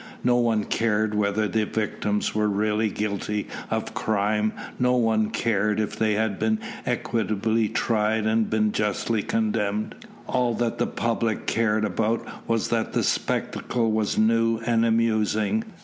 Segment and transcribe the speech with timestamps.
[0.23, 5.95] No one cared whether the victims were really guilty of crime, no one cared if
[5.95, 9.93] they had been equitably tried and been justly condemned,
[10.25, 15.65] all that the public cared about was that the spectacle was new and amusing.